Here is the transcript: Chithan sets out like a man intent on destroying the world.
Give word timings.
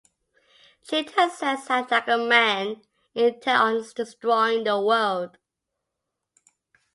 Chithan 0.83 1.29
sets 1.29 1.69
out 1.69 1.91
like 1.91 2.07
a 2.07 2.17
man 2.17 2.81
intent 3.13 3.47
on 3.61 3.83
destroying 3.95 4.63
the 4.63 4.81
world. 4.81 5.37